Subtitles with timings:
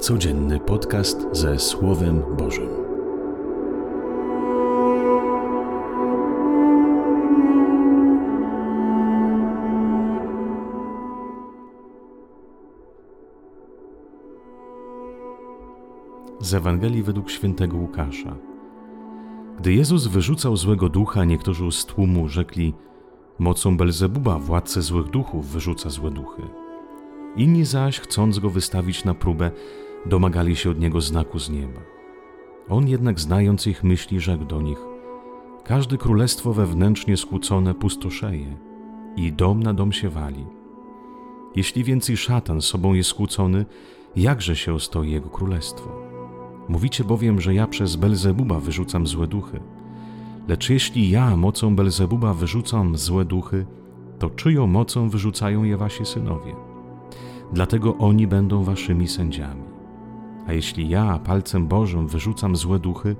[0.00, 2.68] Codzienny podcast ze Słowem Bożym.
[16.40, 18.36] Z Ewangelii według świętego Łukasza.
[19.58, 22.74] Gdy Jezus wyrzucał złego ducha, niektórzy z tłumu rzekli:
[23.38, 26.42] Mocą Belzebuba, władcę złych duchów, wyrzuca złe duchy.
[27.36, 29.50] Inni zaś, chcąc go wystawić na próbę,
[30.08, 31.80] domagali się od niego znaku z nieba.
[32.68, 34.78] On jednak, znając ich myśli, rzekł do nich:
[35.64, 38.56] Każde królestwo wewnętrznie skłócone pustoszeje
[39.16, 40.46] i dom na dom się wali.
[41.56, 43.66] Jeśli więcej szatan sobą jest skłócony,
[44.16, 45.90] jakże się ostoi jego królestwo?
[46.68, 49.60] Mówicie bowiem, że ja przez Belzebuba wyrzucam złe duchy.
[50.48, 53.66] Lecz jeśli ja mocą Belzebuba wyrzucam złe duchy,
[54.18, 56.54] to czyją mocą wyrzucają je wasi synowie?
[57.52, 59.65] Dlatego oni będą waszymi sędziami.
[60.46, 63.16] A jeśli ja palcem Bożym wyrzucam złe duchy,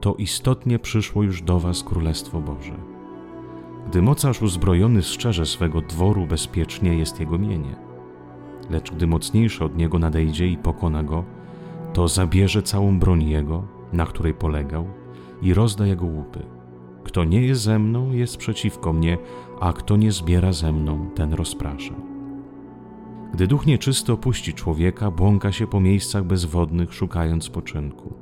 [0.00, 2.76] to istotnie przyszło już do was Królestwo Boże.
[3.88, 7.76] Gdy mocarz uzbrojony szczerze swego dworu bezpiecznie jest jego mienie.
[8.70, 11.24] Lecz gdy mocniejszy od niego nadejdzie i pokona go,
[11.92, 14.86] to zabierze całą broń jego, na której polegał,
[15.42, 16.46] i rozda jego łupy.
[17.04, 19.18] Kto nie jest ze mną, jest przeciwko mnie,
[19.60, 22.09] a kto nie zbiera ze mną, ten rozprasza.
[23.32, 28.14] Gdy duch nieczysty opuści człowieka, błąka się po miejscach bezwodnych, szukając spoczynku.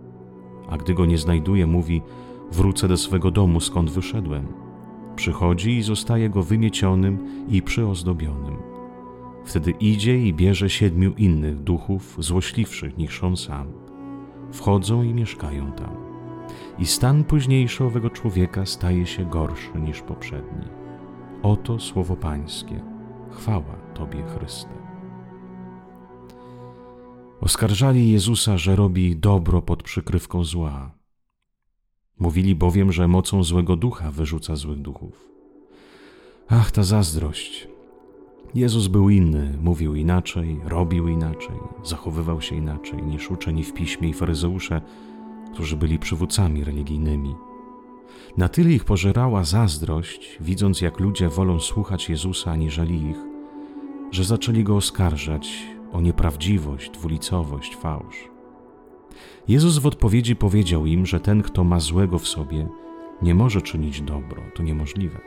[0.71, 2.03] A gdy go nie znajduje, mówi:
[2.53, 4.47] Wrócę do swego domu, skąd wyszedłem.
[5.17, 8.57] Przychodzi i zostaje go wymiecionym i przyozdobionym.
[9.45, 13.67] Wtedy idzie i bierze siedmiu innych duchów, złośliwszych niż on sam.
[14.53, 15.97] Wchodzą i mieszkają tam.
[16.79, 20.67] I stan późniejszy owego człowieka staje się gorszy niż poprzedni.
[21.43, 22.81] Oto słowo Pańskie.
[23.31, 24.71] Chwała Tobie, Chryste.
[27.41, 30.91] Oskarżali Jezusa, że robi dobro pod przykrywką zła.
[32.19, 35.29] Mówili bowiem, że mocą złego ducha wyrzuca złych duchów.
[36.49, 37.69] Ach, ta zazdrość!
[38.55, 44.15] Jezus był inny, mówił inaczej, robił inaczej, zachowywał się inaczej niż uczeni w piśmie i
[44.15, 44.81] faryzeusze,
[45.55, 47.35] którzy byli przywódcami religijnymi.
[48.37, 53.19] Na tyle ich pożerała zazdrość, widząc jak ludzie wolą słuchać Jezusa aniżeli ich,
[54.11, 58.29] że zaczęli go oskarżać o nieprawdziwość, dwulicowość, fałsz.
[59.49, 62.69] Jezus w odpowiedzi powiedział im, że ten, kto ma złego w sobie,
[63.23, 65.21] nie może czynić dobro, to niemożliwe.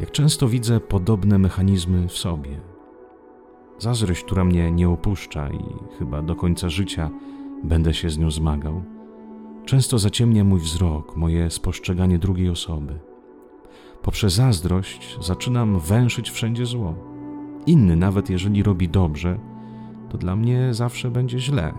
[0.00, 2.60] Jak często widzę podobne mechanizmy w sobie.
[3.78, 5.64] Zazdrość, która mnie nie opuszcza i
[5.98, 7.10] chyba do końca życia
[7.64, 8.82] będę się z nią zmagał,
[9.64, 12.98] często zaciemnia mój wzrok, moje spostrzeganie drugiej osoby.
[14.02, 16.94] Poprzez zazdrość zaczynam węszyć wszędzie zło
[17.66, 19.38] Inny, nawet jeżeli robi dobrze,
[20.08, 21.72] to dla mnie zawsze będzie źle.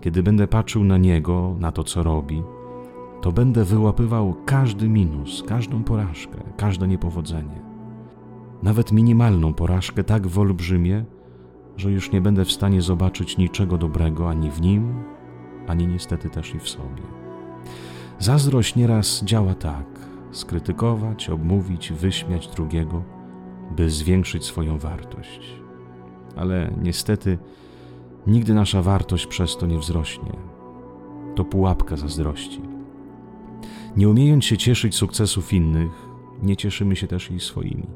[0.00, 2.42] Kiedy będę patrzył na niego, na to, co robi,
[3.20, 7.62] to będę wyłapywał każdy minus, każdą porażkę, każde niepowodzenie.
[8.62, 11.04] Nawet minimalną porażkę tak w olbrzymie,
[11.76, 14.94] że już nie będę w stanie zobaczyć niczego dobrego ani w nim,
[15.66, 17.02] ani niestety też i w sobie.
[18.18, 19.86] Zazdrość nieraz działa tak:
[20.30, 23.13] skrytykować, obmówić, wyśmiać drugiego
[23.76, 25.40] by zwiększyć swoją wartość.
[26.36, 27.38] Ale niestety
[28.26, 30.32] nigdy nasza wartość przez to nie wzrośnie.
[31.34, 32.60] To pułapka zazdrości.
[33.96, 36.08] Nie umiejąc się cieszyć sukcesów innych,
[36.42, 37.86] nie cieszymy się też i swoimi.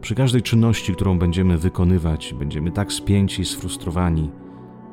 [0.00, 4.30] Przy każdej czynności, którą będziemy wykonywać, będziemy tak spięci i sfrustrowani,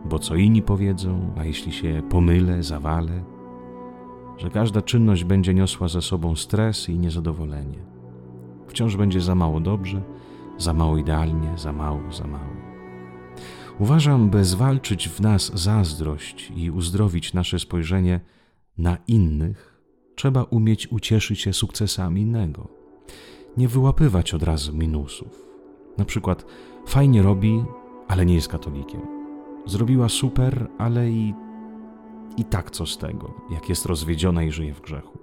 [0.06, 3.24] bo co inni powiedzą, a jeśli się pomylę, zawalę,
[4.38, 7.80] że każda czynność będzie niosła ze sobą stres i niezadowolenie.
[8.68, 10.02] Wciąż będzie za mało dobrze,
[10.58, 12.54] za mało idealnie, za mało, za mało.
[13.80, 18.20] Uważam, by zwalczyć w nas zazdrość i uzdrowić nasze spojrzenie
[18.78, 19.82] na innych,
[20.16, 22.68] trzeba umieć ucieszyć się sukcesami innego.
[23.58, 25.46] Nie wyłapywać od razu minusów.
[25.98, 26.46] Na przykład,
[26.88, 27.64] fajnie robi,
[28.08, 29.02] ale nie jest katolikiem.
[29.66, 31.34] Zrobiła super, ale i,
[32.38, 35.20] i tak co z tego, jak jest rozwiedziona i żyje w grzechu.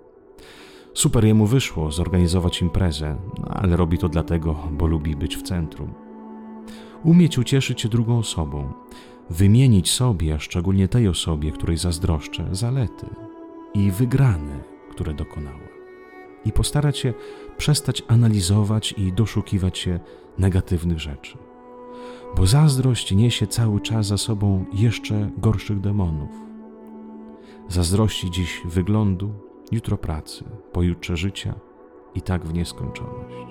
[0.95, 3.17] Super jemu wyszło zorganizować imprezę,
[3.51, 5.95] ale robi to dlatego, bo lubi być w centrum.
[7.05, 8.73] Umieć ucieszyć się drugą osobą,
[9.31, 13.07] wymienić sobie, a szczególnie tej osobie, której zazdroszczę, zalety
[13.75, 14.61] i wygrane,
[14.91, 15.71] które dokonała.
[16.45, 17.15] I postarać się
[17.57, 20.01] przestać analizować i doszukiwać się
[20.39, 21.39] negatywnych rzeczy.
[22.37, 26.31] Bo zazdrość niesie cały czas za sobą jeszcze gorszych demonów.
[27.69, 31.55] Zazdrości dziś wyglądu, jutro pracy, pojutrze życia
[32.15, 33.47] i tak w nieskończoność.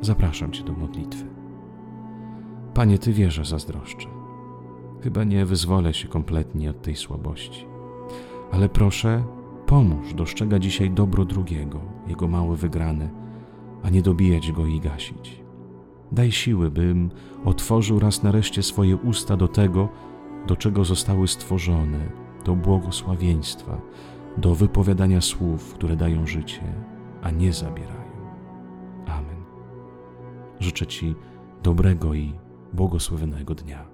[0.00, 1.24] Zapraszam Cię do modlitwy.
[2.74, 4.08] Panie, Ty wierzę, zazdroszczę.
[5.02, 7.66] Chyba nie wyzwolę się kompletnie od tej słabości.
[8.52, 9.24] Ale proszę,
[9.66, 13.10] pomóż dostrzegać dzisiaj dobro drugiego, jego małe wygrane,
[13.82, 15.44] a nie dobijać go i gasić.
[16.12, 17.10] Daj siły, bym
[17.44, 19.88] otworzył raz nareszcie swoje usta do tego,
[20.46, 22.10] do czego zostały stworzone,
[22.44, 23.80] do błogosławieństwa,
[24.36, 26.62] do wypowiadania słów, które dają życie,
[27.22, 28.14] a nie zabierają.
[29.06, 29.44] Amen.
[30.60, 31.14] Życzę Ci
[31.62, 32.32] dobrego i
[32.72, 33.93] błogosławionego dnia.